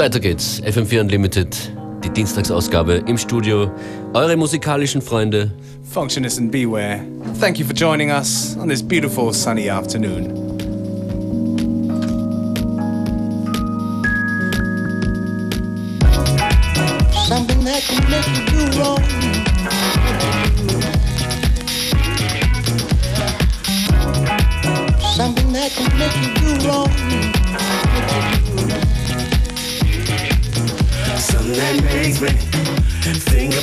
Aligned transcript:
weiter 0.00 0.18
geht's. 0.18 0.62
FM4 0.62 1.00
Unlimited, 1.02 1.72
die 2.02 2.08
Dienstagsausgabe 2.08 3.02
im 3.06 3.18
Studio. 3.18 3.70
Eure 4.14 4.34
musikalischen 4.34 5.02
Freunde. 5.02 5.50
Functionists 5.92 6.38
and 6.38 6.50
Beware. 6.50 7.02
Thank 7.38 7.58
you 7.58 7.66
for 7.66 7.74
joining 7.74 8.10
us 8.10 8.56
on 8.58 8.66
this 8.66 8.82
beautiful 8.82 9.30
sunny 9.30 9.68
afternoon. 9.68 10.39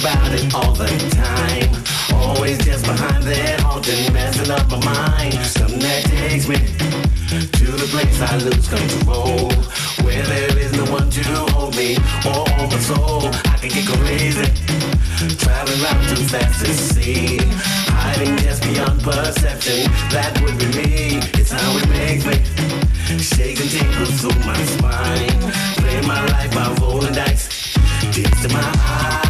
About 0.08 0.32
it 0.32 0.54
all 0.56 0.74
the 0.74 0.88
time. 1.12 1.68
Always 2.16 2.58
just 2.64 2.86
behind 2.86 3.24
that 3.24 3.60
haunting, 3.60 4.14
messing 4.14 4.52
up 4.52 4.70
my 4.72 4.80
mind. 4.86 5.34
Something 5.44 5.80
that 5.80 6.04
takes 6.06 6.48
me 6.48 6.56
to 7.28 7.68
the 7.76 7.88
place 7.92 8.22
I 8.22 8.38
lose 8.38 8.68
control, 8.68 9.52
where 10.06 10.24
there 10.24 10.58
is 10.58 10.72
no 10.74 10.86
one 10.92 11.10
to 11.10 11.24
hold 11.52 11.76
me 11.76 11.98
or 12.24 12.48
hold 12.56 12.72
my 12.72 12.80
soul. 12.80 13.28
I 13.52 13.56
can 13.60 13.70
get 13.76 13.88
crazy, 14.00 14.48
traveling 15.44 15.82
around 15.84 16.08
too 16.08 16.24
fast 16.32 16.64
to 16.64 16.74
see, 16.74 17.40
hiding 17.92 18.38
just 18.38 18.64
beyond 18.64 19.02
perception. 19.04 19.92
That 20.16 20.32
would 20.42 20.58
be 20.58 20.68
me. 20.78 21.20
It's 21.36 21.52
how 21.52 21.78
it 21.78 21.88
makes 21.90 22.24
me 22.24 22.38
shake 23.20 23.60
and 23.60 23.70
tingle 23.70 24.08
through 24.20 24.40
my 24.48 24.60
spine. 24.72 25.40
Play 25.84 26.00
my 26.08 26.24
life 26.32 26.52
by 26.56 26.68
rolling 26.80 27.14
dice 27.14 27.76
tears 28.14 28.42
to 28.42 28.50
my 28.54 28.64
eyes. 28.64 29.27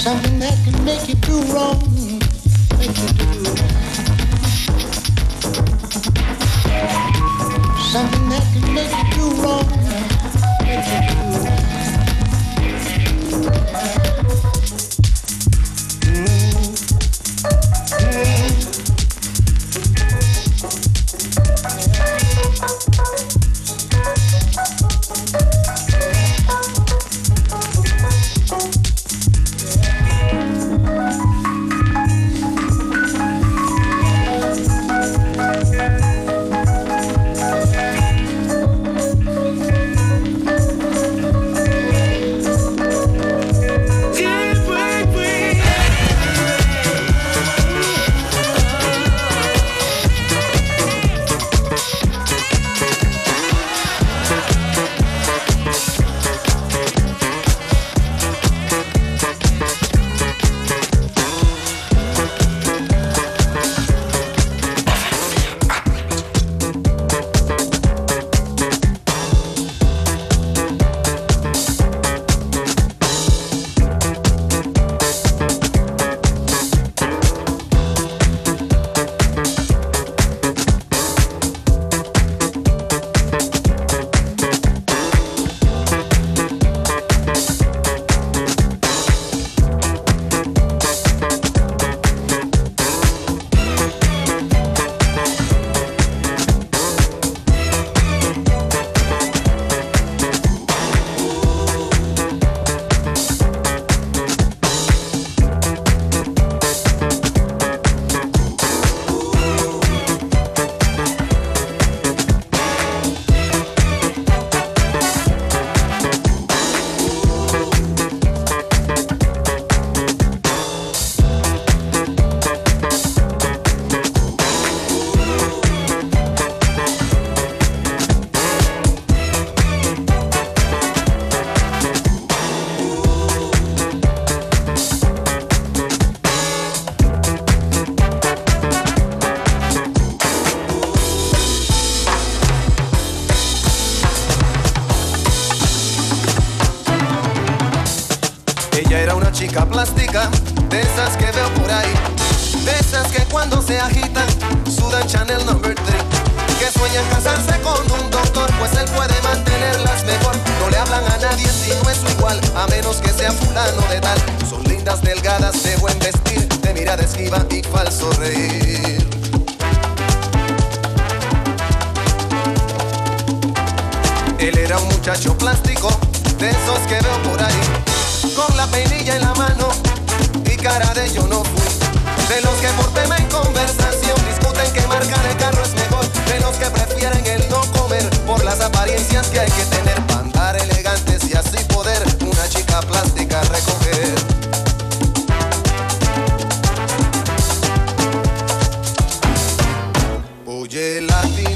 Something 0.00 0.38
that 0.38 0.56
can 0.64 0.82
make 0.82 1.08
you 1.10 1.14
do 1.16 1.42
wrong. 1.52 1.78
Make 2.78 2.96
you 2.96 3.08
do. 3.20 3.44
Something 7.92 8.28
that 8.30 8.44
can 8.50 8.74
make 8.74 8.90
you 8.90 9.12
do 9.12 9.42
wrong. 9.42 9.89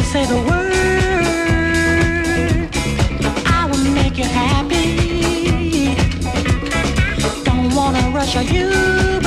say 0.00 0.24
the 0.24 0.36
word. 0.48 0.72
I 3.46 3.66
will 3.70 3.84
make 3.92 4.16
you 4.16 4.24
happy. 4.24 5.94
Don't 7.44 7.74
wanna 7.74 8.10
rush 8.10 8.34
you, 8.36 8.70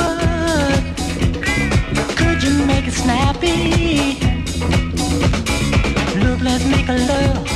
but 0.00 0.82
could 2.16 2.42
you 2.42 2.64
make 2.66 2.86
it 2.86 2.94
snappy? 2.94 4.18
Look, 6.22 6.40
let's 6.40 6.64
make 6.64 6.88
love. 6.88 7.48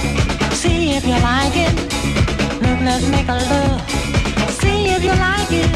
See 0.53 0.93
if 0.97 1.05
you 1.05 1.19
like 1.31 1.57
it. 1.67 1.75
Look, 2.63 2.81
let's 2.89 3.07
make 3.09 3.29
love. 3.29 3.81
See 4.61 4.89
if 4.95 5.03
you 5.03 5.15
like 5.29 5.53
it. 5.63 5.71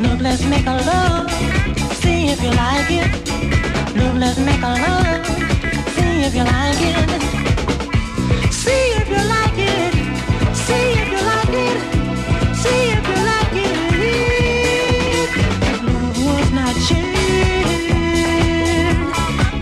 Look, 0.00 0.20
let's 0.20 0.44
make 0.44 0.66
love. 0.66 1.30
See 2.02 2.28
if 2.32 2.40
you 2.42 2.50
like 2.50 2.90
it. 3.00 3.08
Look, 3.96 4.14
let's 4.22 4.38
make 4.38 4.62
a 4.62 4.74
love 4.84 5.43
if 6.26 6.34
you 6.34 6.44
like 6.44 6.80
it. 6.80 7.10
See 8.50 8.84
if 8.98 9.08
you 9.08 9.22
like 9.36 9.58
it. 9.58 9.94
See 10.56 10.86
if 11.00 11.08
you 11.14 11.20
like 11.32 11.54
it. 11.66 11.78
See 12.62 12.82
if 12.96 13.04
you 13.10 13.18
like 13.32 13.56
it. 13.66 13.76
Love 16.26 16.50
not 16.52 16.74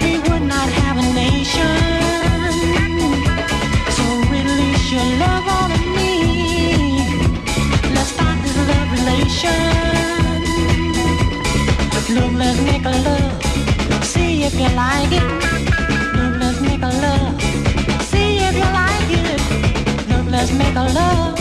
we 0.03 0.13
would 0.27 0.45
not 0.55 0.69
have 0.81 0.97
a 0.99 1.07
nation. 1.23 1.79
So 3.97 4.05
release 4.31 4.87
your 4.95 5.09
love 5.25 5.47
me. 5.97 6.15
Let's 7.95 8.13
this 8.45 8.57
love 8.71 8.89
relation. 8.99 9.63
Look, 12.15 12.33
let's 12.39 12.61
make 12.63 12.85
a 12.85 12.95
love. 13.09 14.05
See 14.05 14.45
if 14.45 14.55
you 14.55 14.69
like 14.77 15.11
it. 15.11 15.52
Let's 20.53 20.65
make 20.65 20.77
a 20.77 20.85
love, 20.93 21.39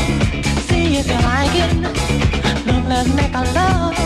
see 0.70 0.96
if 0.96 1.08
you 1.08 1.16
like 1.16 1.54
it. 1.54 2.66
Love, 2.66 2.88
let's 2.88 3.14
make 3.14 3.34
a 3.34 3.44
love, 3.54 3.98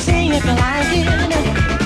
see 0.00 0.28
if 0.28 0.44
you 0.44 0.52
like 0.52 0.92
it. 0.92 1.81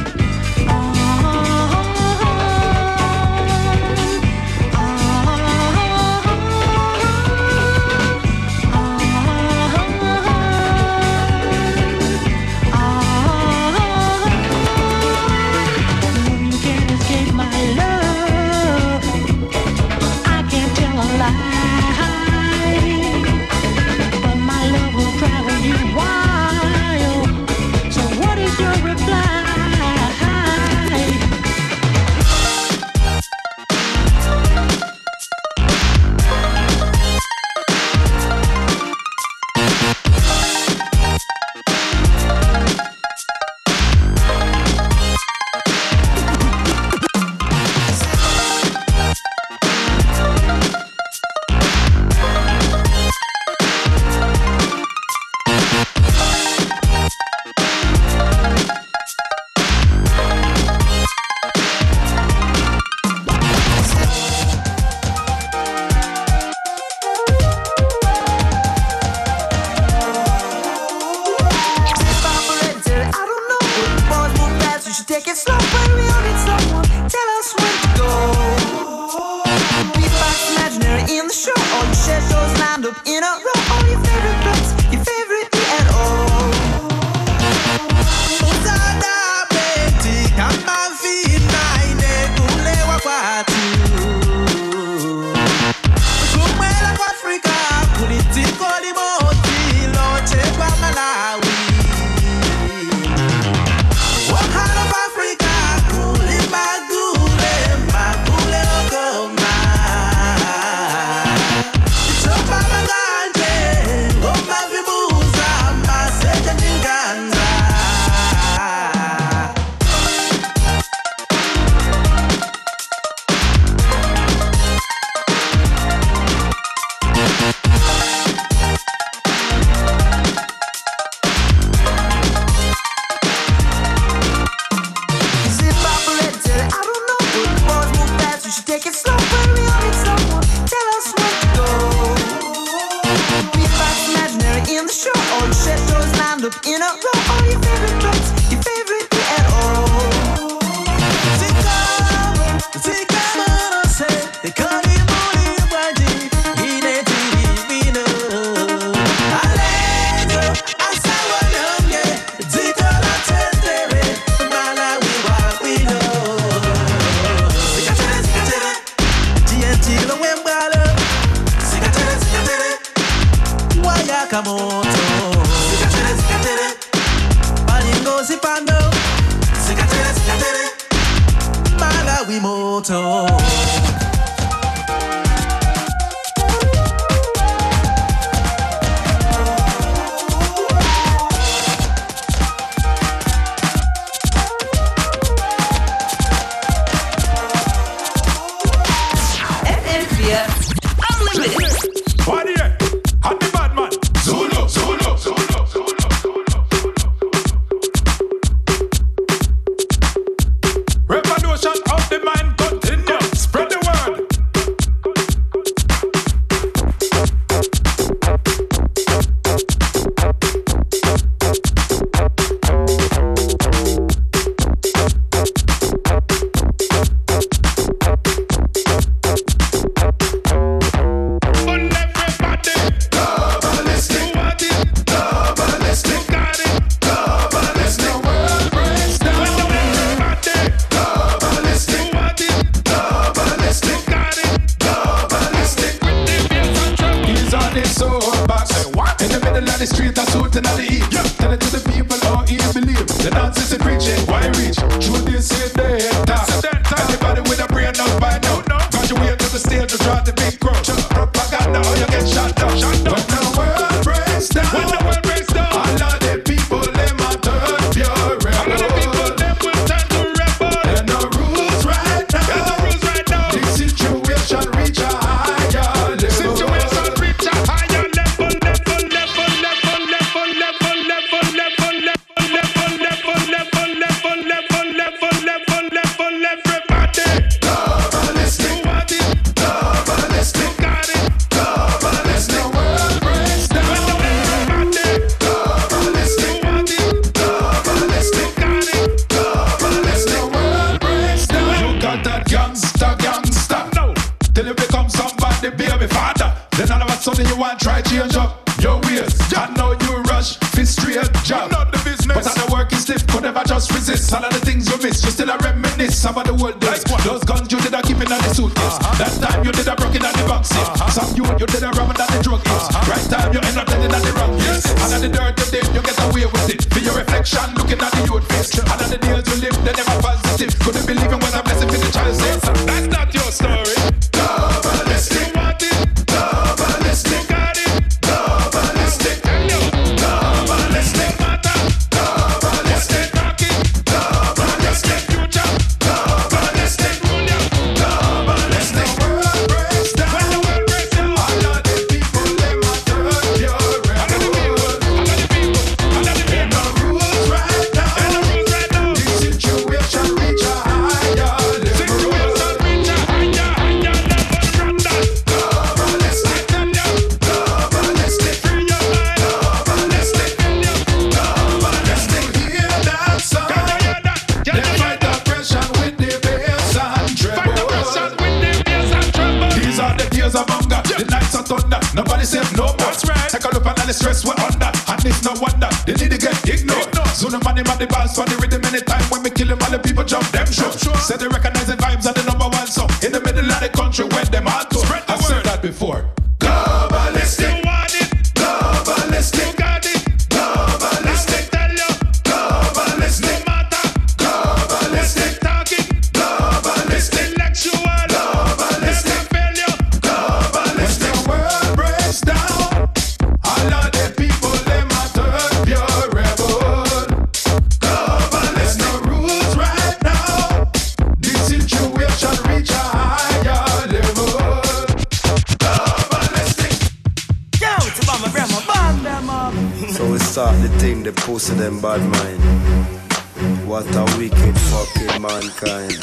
What 433.86 434.04
a 434.16 434.24
wicked 434.36 434.76
fucking 434.90 435.40
mankind. 435.40 436.18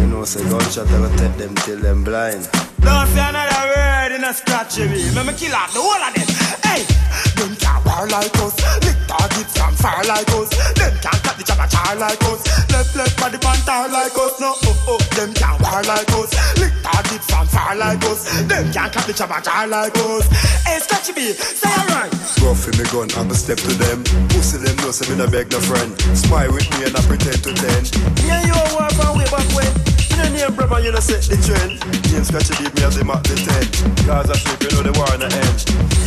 You 0.00 0.06
know, 0.06 0.24
say 0.24 0.42
gunshot 0.48 0.88
I 0.88 1.00
will 1.00 1.10
take 1.18 1.36
them 1.36 1.54
till 1.56 1.78
them 1.78 2.02
blind. 2.04 2.48
Don't 2.80 3.06
say 3.08 3.20
another 3.20 3.68
word 3.68 4.16
in 4.16 4.24
a 4.24 4.32
scratchy 4.32 4.88
me. 4.88 5.10
Let 5.12 5.26
me 5.26 5.34
kill 5.34 5.54
out 5.54 5.70
the 5.74 5.80
whole 5.80 6.02
of 6.02 6.14
them. 6.14 6.26
Hey! 6.64 7.11
Them 7.42 7.56
can't 7.56 7.84
war 7.84 8.06
like 8.06 8.36
us. 8.38 8.54
Lick 8.86 8.98
targets 9.10 9.52
from 9.58 9.74
far 9.74 10.02
like 10.04 10.30
us. 10.30 10.48
Them 10.78 10.94
can't 11.02 11.20
cut 11.26 11.36
the 11.36 11.42
chopper 11.42 11.66
char 11.66 11.96
like 11.96 12.22
us. 12.30 12.40
Left 12.70 12.94
left 12.94 13.18
body 13.18 13.38
pantar 13.38 13.90
like 13.90 14.14
us. 14.14 14.38
No, 14.38 14.54
oh 14.54 14.94
oh, 14.94 15.00
them 15.18 15.34
can't 15.34 15.58
war 15.58 15.82
like 15.82 16.12
us. 16.14 16.30
Lick 16.58 16.74
targets 16.82 17.26
from 17.26 17.46
far 17.46 17.74
like 17.74 18.04
us. 18.06 18.20
Them 18.46 18.72
can't 18.72 18.92
cut 18.92 19.06
the 19.06 19.12
chopper 19.12 19.40
char 19.42 19.66
like 19.66 19.96
us. 19.98 20.24
Hey, 20.62 20.78
scratchy 20.78 21.12
me, 21.18 21.34
say 21.34 21.68
alright. 21.82 22.12
Rough 22.38 22.62
in 22.70 22.78
me 22.78 22.86
gun, 22.94 23.10
I'm 23.18 23.30
a 23.30 23.34
step 23.34 23.58
to 23.58 23.74
them. 23.74 24.04
Pussy 24.30 24.58
them 24.58 24.76
know, 24.78 24.92
so 24.94 25.02
me 25.10 25.18
no 25.18 25.26
beg 25.26 25.50
no 25.50 25.58
friend. 25.58 25.90
Smile 26.14 26.52
with 26.54 26.68
me 26.78 26.86
and 26.86 26.94
I 26.94 27.02
pretend 27.02 27.42
to 27.42 27.50
tend. 27.54 27.90
Me 28.22 28.30
and 28.30 28.46
you 28.46 28.54
a 28.54 28.64
war 28.78 28.90
from 28.94 29.18
way 29.18 29.26
back 29.26 29.46
when. 29.58 29.70
You 30.10 30.16
know 30.18 30.28
name 30.30 30.54
brother, 30.54 30.78
you 30.78 30.92
know 30.92 31.02
set 31.02 31.26
the 31.26 31.36
trend. 31.42 31.82
Name 32.12 32.22
scratchy 32.22 32.54
beat 32.62 32.74
me 32.78 32.86
as 32.86 32.94
they 32.94 33.02
mark 33.02 33.26
the 33.26 33.34
ten. 33.34 33.66
Cause 34.06 34.30
I 34.30 34.36
sleep, 34.38 34.62
you 34.62 34.70
know 34.76 34.82
the 34.86 34.94
war 34.94 35.10
in 35.14 35.26
the 35.26 35.30
end. 35.32 35.58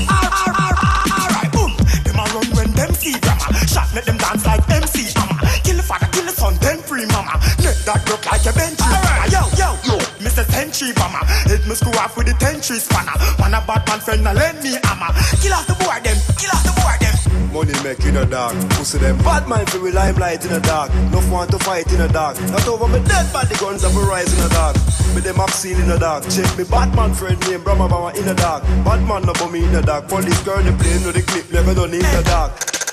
Alright, 0.08 0.85
them 2.76 2.94
see 2.94 3.16
drama. 3.20 3.48
Shot 3.66 3.88
let 3.96 4.06
them 4.06 4.18
dance 4.18 4.46
like 4.46 4.62
MC 4.70 5.10
Hammer. 5.16 5.40
Kill 5.64 5.78
the 5.78 5.84
father, 5.84 6.08
kill 6.12 6.26
the 6.26 6.32
son, 6.32 6.56
then 6.62 6.80
free 6.80 7.06
mama. 7.08 7.40
Neck 7.64 7.78
that 7.88 8.04
look 8.12 8.24
like 8.28 8.46
a 8.46 8.54
benchy. 8.54 8.86
Alright, 8.86 9.32
yo, 9.32 9.42
yo, 9.56 9.70
yo. 9.88 9.96
Mr. 10.20 10.44
Century 10.52 10.92
Bomber. 10.94 11.24
Hit 11.48 11.66
me 11.68 11.76
screw 11.76 11.96
off 12.00 12.18
with 12.18 12.28
the 12.28 12.36
Century 12.44 12.80
spanner. 12.80 13.16
Man 13.40 13.54
a 13.54 13.64
bad 13.66 13.88
man 13.88 14.00
friend, 14.00 14.24
now 14.24 14.34
lend 14.34 14.62
me 14.62 14.78
hammer. 14.84 15.12
Kill 15.42 15.54
off 15.54 15.66
the 15.68 15.76
boy 15.80 15.98
them, 16.04 16.18
kill 16.38 16.52
off 16.52 16.64
the 16.64 16.74
boy 16.76 16.96
them. 17.00 17.05
Money 17.56 17.72
make 17.86 18.04
in 18.04 18.16
the 18.16 18.26
dark. 18.26 18.54
Pussy 18.72 18.98
them 18.98 19.16
bad 19.20 19.48
mind 19.48 19.70
for 19.70 19.78
limelight 19.78 20.44
in 20.44 20.52
the 20.52 20.60
dark. 20.60 20.94
No 21.10 21.24
want 21.32 21.50
to 21.52 21.60
fight 21.60 21.90
in 21.90 22.00
the 22.00 22.10
dark. 22.10 22.36
Not 22.52 22.68
over 22.68 22.86
me 22.86 23.00
dead 23.08 23.32
body 23.32 23.56
guns 23.56 23.82
we 23.96 24.04
rise 24.04 24.28
in 24.28 24.44
the 24.44 24.50
dark. 24.50 24.76
Me 25.16 25.22
them 25.22 25.40
up 25.40 25.52
seal 25.52 25.80
in 25.80 25.88
the 25.88 25.98
dark. 25.98 26.28
Check 26.28 26.52
me 26.58 26.66
Batman 26.66 27.14
friend 27.14 27.40
name 27.48 27.64
Brahma 27.64 27.88
Bama 27.88 28.14
in 28.18 28.26
the 28.26 28.34
dark. 28.34 28.62
Batman 28.84 29.24
no 29.24 29.48
me 29.48 29.64
in 29.64 29.72
the 29.72 29.82
dark. 29.82 30.10
Police 30.10 30.42
girl 30.44 30.62
they 30.62 30.76
play 30.76 31.00
no 31.00 31.14
the 31.14 31.22
clip 31.22 31.50
never 31.54 31.74
done 31.74 31.94
in 31.94 32.02
the 32.02 32.24
dark. 32.26 32.85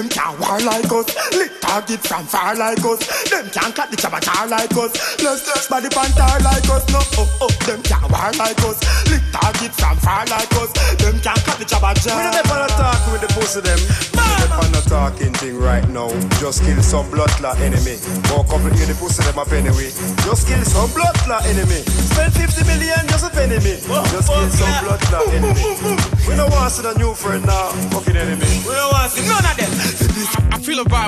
Them 0.00 0.08
can't 0.08 0.40
war 0.40 0.58
like 0.60 0.88
us. 0.88 1.12
Lick 1.36 1.60
targets 1.60 2.08
from 2.08 2.24
far 2.24 2.56
like 2.56 2.80
us. 2.80 3.04
Them 3.28 3.44
can't 3.52 3.74
cut 3.76 3.90
the 3.90 3.98
chavatar 3.98 4.48
like 4.48 4.72
us. 4.72 4.96
Let's 5.20 5.44
let's 5.44 5.68
body 5.68 5.92
pantar 5.92 6.40
like 6.40 6.64
us. 6.72 6.88
No, 6.88 7.04
oh, 7.20 7.28
oh. 7.44 7.52
Them 7.68 7.82
can't 7.82 8.08
war 8.08 8.32
like 8.40 8.56
us. 8.64 8.80
Lick 9.12 9.20
targets 9.28 9.76
from 9.76 9.98
far 10.00 10.24
like 10.32 10.48
us. 10.56 10.72
Them 10.96 11.20
can't 11.20 11.44
cut 11.44 11.60
the 11.60 11.68
chavatar. 11.68 12.16
We 12.16 12.32
don't 12.32 12.48
ever 12.48 12.64
talk 12.80 13.12
with 13.12 13.20
the 13.20 13.28
pussy 13.36 13.60
them. 13.60 13.76
We 13.76 14.24
don't 14.48 14.72
ever 14.72 14.88
talking 14.88 15.32
thing 15.34 15.60
right 15.60 15.86
now. 15.88 16.08
Just 16.42 16.64
kill 16.64 16.82
some 16.82 17.08
blood 17.10 17.30
clot 17.36 17.60
enemy. 17.60 18.00
Walk 18.32 18.48
up 18.56 18.64
and 18.64 18.74
hear 18.74 18.88
the 18.88 18.96
pussy 18.96 19.22
them 19.22 19.38
up 19.38 19.52
anyway. 19.52 19.92
Just 20.24 20.48
kill 20.48 20.64
some 20.64 20.90
blood 20.96 21.14
clot 21.28 21.44
enemy. 21.44 21.84
Spend 22.08 22.32
50 22.32 22.64
million 22.66 23.04
just 23.12 23.28
a 23.28 23.30
enemy. 23.36 23.78
Oh, 23.92 24.00
just 24.10 24.32
kill 24.32 24.48
some 24.48 24.76
blood 24.82 25.00
clot 25.12 25.28
enemy. 25.28 25.60
We 26.28 26.36
don't 26.36 26.50
want 26.52 26.70
to 26.70 26.82
see 26.82 26.86
a 26.86 26.94
new 26.98 27.12
friend 27.14 27.44
now. 27.44 27.70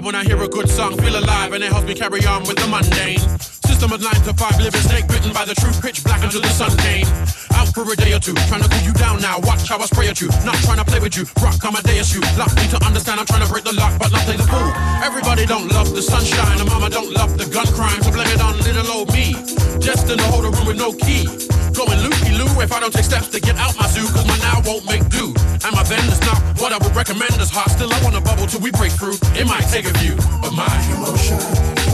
Vibe 0.02 0.06
when 0.06 0.14
I 0.14 0.24
hear 0.24 0.40
a 0.42 0.48
good 0.48 0.68
song, 0.68 0.96
feel 0.98 1.18
alive, 1.18 1.52
and 1.52 1.62
it 1.62 1.72
helps 1.72 1.86
me 1.86 1.94
carry 1.94 2.24
on 2.26 2.42
with 2.44 2.56
the 2.56 2.66
mundane. 2.66 3.18
System 3.66 3.92
of 3.92 4.00
9 4.00 4.12
to 4.26 4.34
5, 4.34 4.60
living 4.60 4.80
snake 4.80 5.06
bitten 5.08 5.32
by 5.32 5.44
the 5.44 5.54
truth, 5.54 5.80
pitch 5.82 6.04
black 6.04 6.22
until 6.22 6.40
the 6.40 6.48
sun 6.48 6.76
came. 6.78 7.06
Out 7.54 7.68
for 7.74 7.90
a 7.90 7.96
day 7.96 8.12
or 8.12 8.18
two, 8.18 8.34
trying 8.48 8.62
to 8.62 8.68
cool 8.68 8.82
you 8.82 8.92
down 8.92 9.20
now, 9.20 9.38
watch 9.40 9.68
how 9.68 9.78
I 9.78 9.86
spray 9.86 10.08
at 10.08 10.20
you. 10.20 10.28
Not 10.44 10.56
trying 10.66 10.78
to 10.78 10.84
play 10.84 11.00
with 11.00 11.16
you, 11.16 11.24
rock 11.42 11.64
on 11.64 11.72
my 11.72 11.82
day 11.82 11.98
as 11.98 12.14
you. 12.14 12.20
Lock 12.38 12.54
me 12.56 12.66
to 12.68 12.78
understand, 12.84 13.20
I'm 13.20 13.26
trying 13.26 13.44
to 13.44 13.50
break 13.50 13.64
the 13.64 13.74
lock, 13.74 13.98
but 13.98 14.12
not 14.12 14.22
play 14.22 14.36
the 14.36 14.46
fool. 14.46 14.70
Everybody 15.02 15.46
don't 15.46 15.68
love 15.68 15.94
the 15.94 16.02
sunshine, 16.02 16.60
and 16.60 16.68
mama 16.68 16.90
don't 16.90 17.12
love 17.12 17.38
the 17.38 17.46
gun 17.46 17.66
crime, 17.74 18.02
so 18.02 18.10
blame 18.10 18.28
it 18.28 18.40
on 18.40 18.58
little 18.58 18.86
old 18.90 19.12
me. 19.12 19.32
Destined 19.80 20.20
to 20.20 20.26
hold 20.26 20.44
a 20.44 20.50
room 20.50 20.66
with 20.66 20.78
no 20.78 20.92
key. 20.92 21.51
Going 21.74 21.98
loopy 22.04 22.36
loo 22.36 22.60
if 22.60 22.70
I 22.70 22.80
don't 22.80 22.92
take 22.92 23.04
steps 23.04 23.28
to 23.28 23.40
get 23.40 23.56
out 23.56 23.74
my 23.78 23.88
zoo, 23.88 24.04
cause 24.12 24.26
my 24.28 24.36
now 24.44 24.60
won't 24.66 24.84
make 24.84 25.08
do. 25.08 25.32
And 25.64 25.72
my 25.72 25.82
then 25.84 26.04
is 26.12 26.20
not 26.20 26.36
what 26.60 26.72
I 26.72 26.78
would 26.78 26.94
recommend 26.94 27.32
as 27.40 27.48
hot. 27.48 27.70
Still, 27.70 27.92
I 27.92 27.98
wanna 28.04 28.20
bubble 28.20 28.46
till 28.46 28.60
we 28.60 28.70
break 28.72 28.92
through. 28.92 29.16
It 29.32 29.46
might 29.46 29.64
take 29.72 29.86
a 29.86 29.94
few 29.98 30.12
of 30.44 30.52
my 30.52 30.68
emotion, 30.92 31.40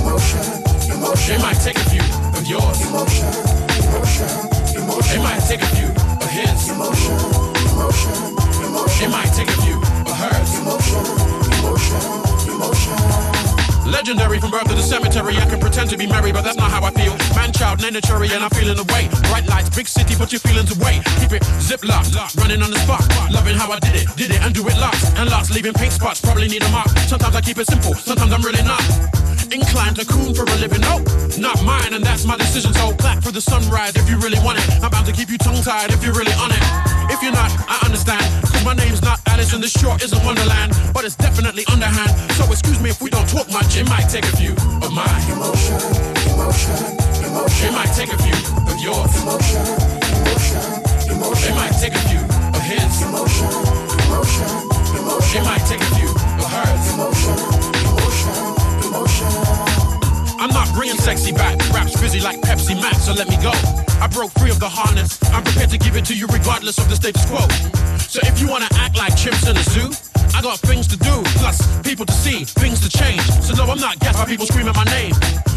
emotion, 0.02 0.42
emotion. 0.90 1.38
It 1.38 1.42
might 1.42 1.60
take 1.62 1.78
a 1.78 1.86
few 1.94 2.02
of 2.34 2.42
yours, 2.50 2.78
emotion, 2.90 3.30
emotion, 3.86 4.30
emotion. 4.82 5.14
It 5.14 5.22
might 5.22 5.42
take 5.46 5.62
a 5.62 5.70
few 5.78 5.90
of 5.94 6.26
his, 6.26 6.58
emotion, 6.74 7.14
emotion, 7.70 8.14
emotion. 8.66 9.04
It 9.06 9.10
might 9.14 9.30
take 9.30 9.48
a 9.48 9.58
few 9.62 9.78
of 9.78 10.14
hers, 10.18 10.50
emotion, 10.58 11.02
emotion, 11.54 12.02
emotion. 12.50 13.47
Legendary 13.88 14.38
from 14.38 14.50
birth 14.50 14.68
to 14.68 14.74
the 14.74 14.82
cemetery. 14.82 15.36
I 15.36 15.46
can 15.46 15.60
pretend 15.60 15.90
to 15.90 15.96
be 15.96 16.06
merry, 16.06 16.32
but 16.32 16.44
that's 16.44 16.56
not 16.56 16.70
how 16.70 16.84
I 16.84 16.90
feel. 16.92 17.16
Man, 17.34 17.52
child, 17.52 17.80
mandatory, 17.80 18.28
and 18.32 18.44
I'm 18.44 18.50
feeling 18.50 18.76
the 18.76 18.84
way. 18.92 19.08
Bright 19.32 19.48
lights, 19.48 19.70
big 19.74 19.88
city, 19.88 20.14
put 20.14 20.32
your 20.32 20.40
feelings 20.40 20.76
away. 20.76 21.00
Keep 21.20 21.32
it 21.32 21.44
zip 21.60 21.82
running 22.36 22.62
on 22.62 22.70
the 22.70 22.78
spot. 22.84 23.02
Loving 23.32 23.56
how 23.56 23.70
I 23.72 23.78
did 23.80 23.96
it, 23.96 24.06
did 24.16 24.30
it, 24.30 24.40
and 24.42 24.54
do 24.54 24.66
it 24.68 24.76
lots. 24.76 25.08
And 25.16 25.30
lots, 25.30 25.50
leaving 25.50 25.72
pink 25.72 25.92
spots, 25.92 26.20
probably 26.20 26.48
need 26.48 26.62
a 26.62 26.70
mark. 26.70 26.88
Sometimes 27.08 27.34
I 27.34 27.40
keep 27.40 27.58
it 27.58 27.66
simple, 27.66 27.94
sometimes 27.94 28.32
I'm 28.32 28.42
really 28.42 28.62
not. 28.62 28.82
Inclined 29.52 29.96
to 29.96 30.04
coon 30.04 30.34
for 30.34 30.44
a 30.44 30.56
living, 30.60 30.80
no, 30.80 31.00
not 31.38 31.62
mine, 31.64 31.94
and 31.94 32.04
that's 32.04 32.24
my 32.24 32.36
decision. 32.36 32.72
So 32.74 32.92
clap 32.94 33.22
for 33.22 33.32
the 33.32 33.40
sunrise 33.40 33.96
if 33.96 34.08
you 34.08 34.18
really 34.18 34.38
want 34.44 34.58
it. 34.58 34.68
I'm 34.82 34.90
bound 34.90 35.06
to 35.06 35.12
keep 35.12 35.30
you 35.30 35.38
tongue 35.38 35.62
tied 35.62 35.90
if 35.90 36.04
you're 36.04 36.14
really 36.14 36.34
on 36.34 36.52
it. 36.52 36.97
If 37.10 37.22
you're 37.22 37.32
not, 37.32 37.50
I 37.68 37.80
understand, 37.84 38.22
cause 38.44 38.64
my 38.64 38.74
name's 38.74 39.02
not 39.02 39.20
Alice 39.26 39.52
and 39.52 39.62
the 39.62 39.68
short 39.68 40.02
isn't 40.02 40.24
Wonderland, 40.24 40.72
but 40.92 41.04
it's 41.04 41.16
definitely 41.16 41.64
underhand. 41.72 42.10
So 42.32 42.44
excuse 42.50 42.80
me 42.80 42.90
if 42.90 43.00
we 43.00 43.10
don't 43.10 43.28
talk 43.28 43.50
much, 43.50 43.76
it 43.76 43.88
might 43.88 44.08
take 44.08 44.24
a 44.24 44.36
few 44.36 44.52
of 44.84 44.92
my 44.92 45.08
emotion, 45.32 45.78
emotion, 46.30 46.78
emotion. 47.24 47.68
It 47.68 47.72
might 47.72 47.92
take 47.96 48.12
a 48.12 48.18
few 48.18 48.38
of 48.68 48.76
yours, 48.80 49.12
emotion, 49.22 49.64
emotion, 50.20 50.64
emotion. 51.10 51.48
It 51.48 51.56
might 51.56 51.76
take 51.80 51.94
a 51.94 52.02
few 52.08 52.22
of 52.52 52.62
his, 52.62 53.02
emotion, 53.02 53.50
emotion, 54.04 54.50
emotion. 55.00 55.40
It 55.40 55.44
might 55.44 55.64
take 55.64 55.80
a 55.80 55.90
few 55.96 56.10
of 56.12 56.46
hers, 56.52 56.94
emotion. 56.94 57.47
I'm 60.38 60.50
not 60.50 60.72
bringing 60.72 60.96
sexy 60.96 61.32
back. 61.32 61.58
Raps 61.70 62.00
busy 62.00 62.20
like 62.20 62.40
Pepsi 62.40 62.80
Max, 62.80 63.04
so 63.04 63.12
let 63.12 63.28
me 63.28 63.36
go. 63.42 63.50
I 64.00 64.06
broke 64.06 64.30
free 64.38 64.50
of 64.50 64.60
the 64.60 64.68
harness. 64.68 65.18
I'm 65.32 65.42
prepared 65.42 65.70
to 65.70 65.78
give 65.78 65.96
it 65.96 66.04
to 66.06 66.14
you 66.14 66.26
regardless 66.28 66.78
of 66.78 66.88
the 66.88 66.94
status 66.94 67.24
quo. 67.26 67.40
So 67.98 68.20
if 68.22 68.40
you 68.40 68.48
wanna 68.48 68.68
act 68.74 68.96
like 68.96 69.14
chimps 69.14 69.50
in 69.50 69.56
a 69.56 69.62
zoo, 69.62 69.90
I 70.38 70.40
got 70.40 70.60
things 70.60 70.86
to 70.86 70.96
do, 70.96 71.10
plus 71.42 71.58
people 71.82 72.06
to 72.06 72.12
see, 72.12 72.44
things 72.62 72.78
to 72.86 72.88
change. 72.88 73.18
So 73.42 73.58
no, 73.58 73.66
I'm 73.66 73.80
not 73.82 73.98
gassed 73.98 74.22
by 74.22 74.24
people 74.24 74.46
screaming 74.46 74.72
my 74.72 74.84
name. 74.84 75.10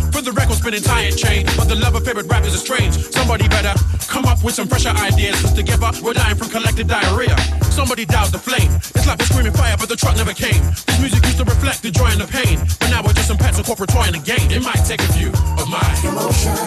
For 0.09 0.25
the 0.25 0.33
record, 0.33 0.57
spinning 0.57 0.81
and 0.81 1.15
chain, 1.15 1.45
but 1.53 1.69
the 1.69 1.77
love 1.77 1.93
of 1.93 2.03
favorite 2.03 2.25
rappers 2.25 2.55
is 2.55 2.65
strange. 2.65 2.97
Somebody 3.13 3.47
better 3.47 3.77
come 4.09 4.25
up 4.25 4.43
with 4.43 4.55
some 4.55 4.67
fresher 4.67 4.89
ideas, 4.89 5.39
cause 5.39 5.53
together 5.53 5.85
we're 6.01 6.17
dying 6.17 6.33
from 6.33 6.49
collective 6.49 6.87
diarrhea. 6.87 7.37
Somebody 7.69 8.05
doused 8.09 8.33
the 8.33 8.41
flame. 8.41 8.73
It's 8.97 9.05
like 9.05 9.19
we're 9.19 9.29
screaming 9.29 9.53
fire, 9.53 9.77
but 9.77 9.87
the 9.87 9.95
truck 9.95 10.17
never 10.17 10.33
came. 10.33 10.57
This 10.89 10.97
music 10.97 11.21
used 11.29 11.37
to 11.37 11.45
reflect 11.45 11.83
the 11.85 11.91
joy 11.91 12.09
and 12.09 12.19
the 12.19 12.25
pain, 12.25 12.57
but 12.81 12.89
now 12.89 13.05
we're 13.05 13.13
just 13.13 13.29
some 13.29 13.37
pets 13.37 13.61
and 13.61 13.65
corporate 13.67 13.93
toy 13.93 14.09
in 14.09 14.17
the 14.17 14.25
game. 14.25 14.49
It 14.49 14.65
might 14.65 14.81
take 14.81 15.05
a 15.05 15.11
few 15.13 15.29
of 15.61 15.69
my 15.69 15.85
emotion, 16.01 16.57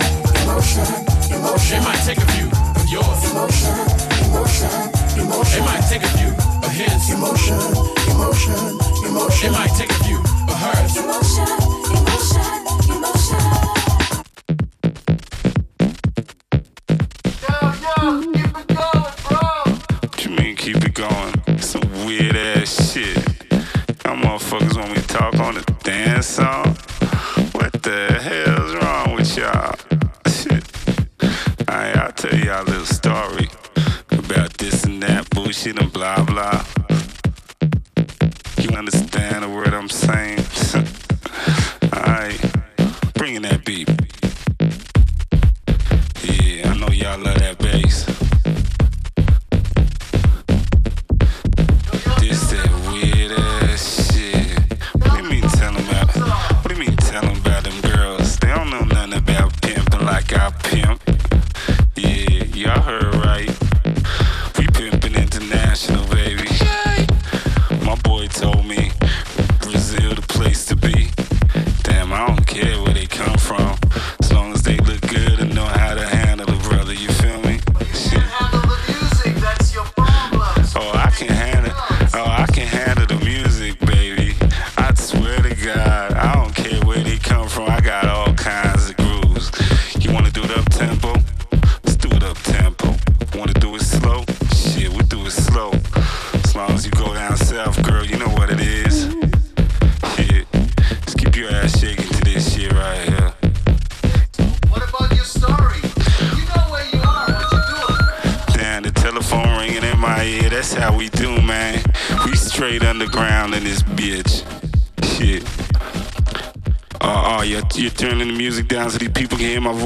emotion, 0.46 0.86
emotion. 1.34 1.82
It 1.82 1.82
might 1.82 2.02
take 2.06 2.22
a 2.22 2.28
few 2.30 2.46
of 2.46 2.86
yours, 2.86 3.20
emotion, 3.34 3.74
emotion, 4.30 5.03
emotion. 5.18 5.62
It 5.62 5.66
might 5.66 5.86
take 5.88 6.02
a 6.02 6.08
few 6.18 6.32
of 6.64 6.72
his, 6.72 7.10
emotion, 7.10 7.60
emotion, 8.10 8.54
emotion. 9.06 9.48
It 9.48 9.52
might 9.52 9.74
take 9.76 9.90
a 9.90 10.04
few 10.04 10.18
of 10.18 10.56
hers, 10.64 10.96
emotion, 10.96 11.48
emotion, 11.94 12.48
emotion. 12.94 13.44
Yo, 17.42 17.56
yo, 17.84 17.96
keep 18.32 18.54
it 18.56 18.68
going, 18.74 19.14
bro. 19.28 19.44
What 20.00 20.24
you 20.24 20.30
mean 20.30 20.56
keep 20.56 20.84
it 20.84 20.94
going? 20.94 21.34
Some 21.58 21.86
weird 22.06 22.36
ass 22.36 22.92
shit. 22.92 23.16
Y'all 24.04 24.16
motherfuckers 24.16 24.76
want 24.76 24.90
me 24.90 24.96
to 24.96 25.06
talk 25.06 25.34
on 25.40 25.54
the 25.54 25.64
dance 25.82 26.26
song? 26.26 26.76
What 27.52 27.72
the 27.82 28.18
hell's 28.20 28.74
wrong 28.76 29.14
with 29.16 29.36
y'all? 29.36 29.76
Shit. 30.26 30.64
Alright, 31.68 31.96
I'll 31.96 32.12
tell 32.12 32.38
y'all 32.38 32.62
a 32.62 32.64
little 32.64 32.86
story 32.86 33.48
about 34.26 34.52
this 34.58 34.84
and 34.84 35.02
that 35.02 35.28
bullshit 35.30 35.80
and 35.80 35.92
blah 35.92 36.22
blah. 36.24 36.64
You 38.58 38.70
understand 38.76 39.42
the 39.44 39.48
word 39.48 39.74
I'm 39.74 39.88
saying? 39.88 40.38
Alright, 41.94 42.40
bring 43.14 43.34
in 43.36 43.42
that 43.42 43.64
beat. 43.64 43.88
Yeah, 46.22 46.70
I 46.70 46.76
know 46.78 46.88
y'all 46.88 47.18
love 47.18 47.38
that 47.38 47.58
bass. 47.58 48.04
This 52.20 52.50
that 52.50 52.70
weird 52.88 53.32
ass 53.32 54.12
shit. 54.12 54.58
What 55.02 55.18
do 55.18 55.22
you 55.24 55.30
mean 55.30 55.48
tell 55.50 55.76
'em 55.76 55.88
about 55.88 56.14
What 56.62 56.68
do 56.68 56.74
you 56.74 56.80
mean 56.88 56.96
tell 56.98 57.24
'em 57.24 57.36
about 57.38 57.64
them 57.64 57.80
girls? 57.92 58.36
They 58.38 58.48
don't 58.48 58.70
know 58.70 58.84
nothing 58.84 59.14
about 59.14 59.60
pimping 59.62 60.04
like 60.04 60.32
I 60.32 60.50
pimp. 60.50 61.00
Yeah, 61.96 62.44
y'all 62.54 62.80
heard 62.82 63.13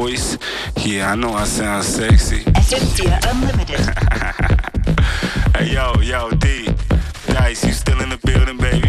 voice. 0.08 0.38
Yeah, 0.84 1.12
I 1.12 1.14
know 1.16 1.32
I 1.32 1.44
sound 1.44 1.84
sexy. 1.84 2.42
Unlimited. 3.26 3.80
hey, 5.56 5.72
yo, 5.72 6.00
yo, 6.00 6.30
D. 6.30 6.68
Dice, 7.26 7.64
you 7.64 7.72
still 7.72 8.00
in 8.00 8.10
the 8.10 8.18
building, 8.24 8.56
baby? 8.56 8.87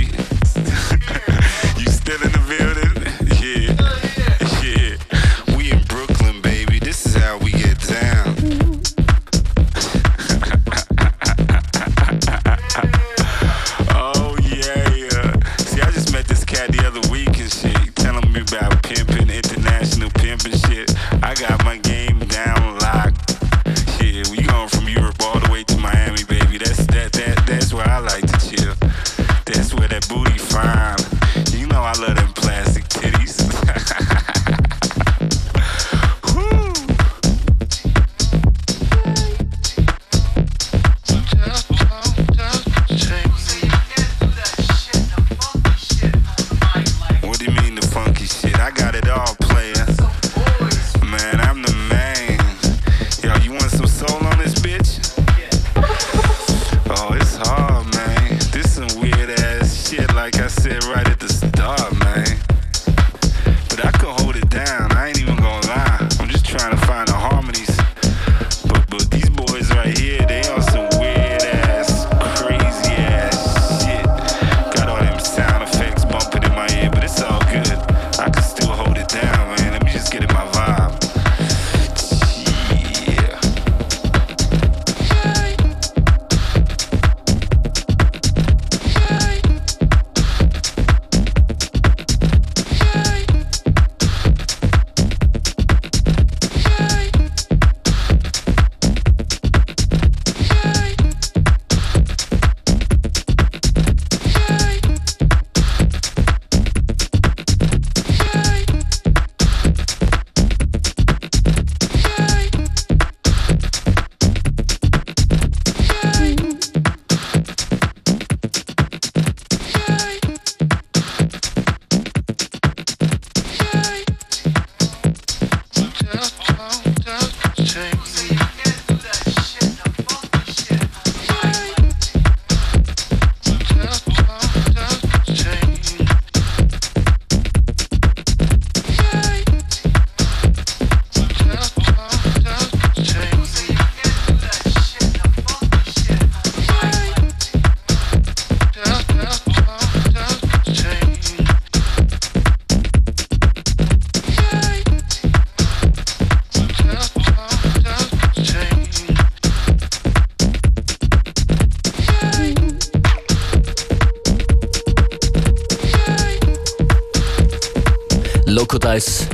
Crocodiles. 168.70 169.26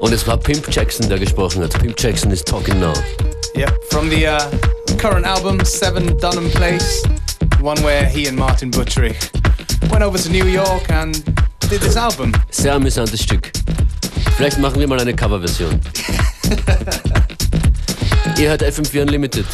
Und 0.00 0.10
es 0.10 0.26
war 0.26 0.38
Pimp 0.38 0.66
Jackson, 0.74 1.10
der 1.10 1.18
gesprochen 1.18 1.62
hat. 1.62 1.78
Pimp 1.78 1.94
Jackson 2.00 2.30
is 2.30 2.42
talking 2.42 2.80
now. 2.80 2.94
Yeah, 3.54 3.70
from 3.90 4.08
the 4.08 4.26
uh, 4.26 4.40
current 4.96 5.26
album 5.26 5.62
Seven 5.62 6.16
Dunham 6.16 6.50
Place, 6.52 7.02
one 7.60 7.78
where 7.82 8.06
he 8.06 8.28
and 8.28 8.38
Martin 8.38 8.70
Buttrich 8.70 9.30
went 9.90 10.02
over 10.02 10.16
to 10.16 10.30
New 10.30 10.46
York 10.46 10.90
and 10.90 11.22
did 11.68 11.82
this 11.82 11.96
album. 11.96 12.32
Sehr 12.50 12.72
amüsantes 12.72 13.22
Stück. 13.22 13.52
Vielleicht 14.36 14.58
machen 14.58 14.80
wir 14.80 14.88
mal 14.88 14.98
eine 14.98 15.14
Coverversion. 15.14 15.78
Ihr 18.38 18.48
hört 18.48 18.62
FM4 18.62 19.02
Unlimited. 19.02 19.44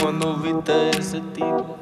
cuando 0.00 0.34
viste 0.36 0.72
a 0.72 0.90
ese 0.90 1.20
tipo. 1.34 1.76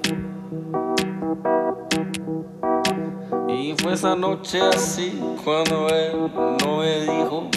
Y 3.49 3.75
fue 3.83 3.93
esa 3.93 4.15
noche 4.15 4.61
así 4.61 5.21
cuando 5.45 5.89
él 5.89 6.31
no 6.65 6.79
me 6.79 7.01
dijo. 7.01 7.49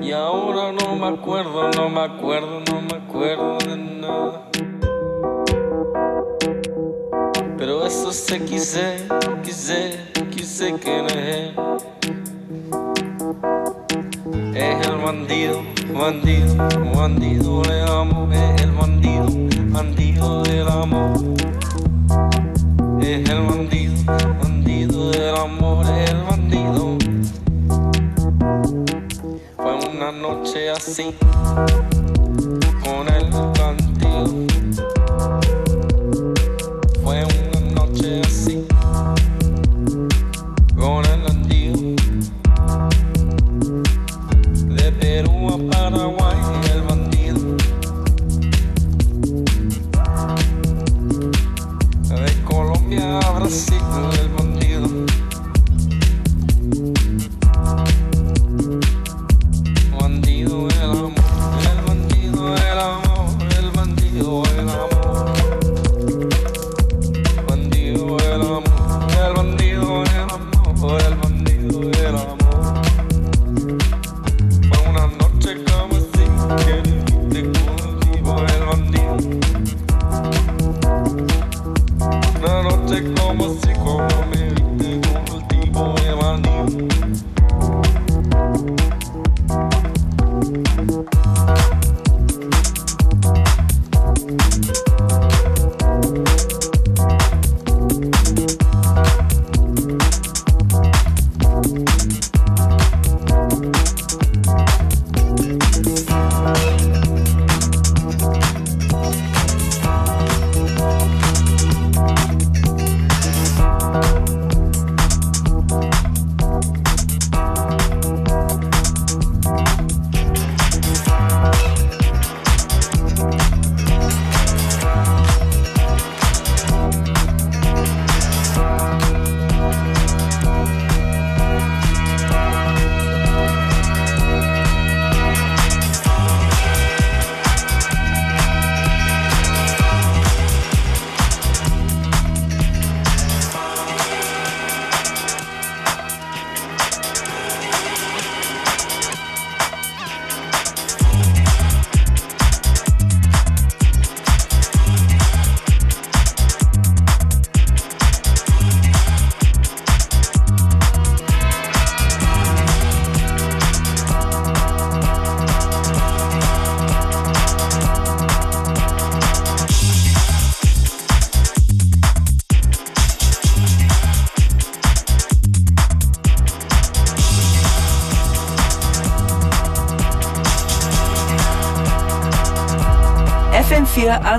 Y 0.00 0.12
ahora 0.12 0.72
no 0.72 0.96
me 0.96 1.08
acuerdo, 1.08 1.70
no 1.70 1.88
me 1.88 2.00
acuerdo, 2.00 2.60
no 2.70 2.80
me 2.80 2.94
acuerdo 2.96 3.58
de 3.58 3.76
nada. 3.76 4.48
Pero 7.58 7.84
eso 7.84 8.12
sé, 8.12 8.42
quise, 8.44 9.06
quise, 9.42 10.00
quise 10.30 10.74
que 10.76 11.02
no 11.02 11.08
es. 11.08 11.97
Es 14.58 14.86
el 14.88 14.96
bandido, 14.96 15.62
bandido, 15.94 16.56
bandido 16.92 17.62
del 17.62 17.88
amor. 17.88 18.34
Es 18.34 18.62
el 18.62 18.72
bandido, 18.72 19.26
bandido 19.70 20.42
del 20.42 20.68
amor. 20.68 21.12
Es 23.00 23.30
el 23.30 23.42
bandido, 23.42 23.94
bandido 24.42 25.10
del 25.12 25.36
amor. 25.36 25.86
Es 25.86 26.10
el 26.10 26.22
bandido. 26.24 26.98
Fue 29.56 29.74
una 29.92 30.10
noche 30.10 30.70
así, 30.70 31.14
con 32.82 33.14
el 33.14 33.30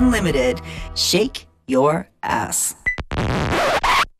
Unlimited. 0.00 0.62
Shake. 0.94 1.39